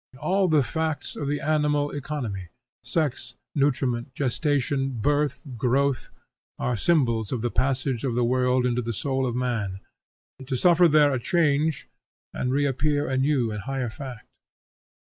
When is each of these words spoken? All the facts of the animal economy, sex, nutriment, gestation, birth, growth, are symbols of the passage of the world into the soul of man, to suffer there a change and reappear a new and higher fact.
All 0.17 0.47
the 0.47 0.63
facts 0.63 1.15
of 1.15 1.27
the 1.27 1.39
animal 1.39 1.91
economy, 1.91 2.47
sex, 2.81 3.35
nutriment, 3.53 4.15
gestation, 4.15 4.89
birth, 4.93 5.43
growth, 5.57 6.09
are 6.57 6.75
symbols 6.75 7.31
of 7.31 7.43
the 7.43 7.51
passage 7.51 8.03
of 8.03 8.15
the 8.15 8.23
world 8.25 8.65
into 8.65 8.81
the 8.81 8.93
soul 8.93 9.27
of 9.27 9.35
man, 9.35 9.79
to 10.43 10.55
suffer 10.57 10.87
there 10.87 11.13
a 11.13 11.19
change 11.19 11.87
and 12.33 12.51
reappear 12.51 13.07
a 13.07 13.15
new 13.15 13.51
and 13.51 13.61
higher 13.61 13.91
fact. 13.91 14.25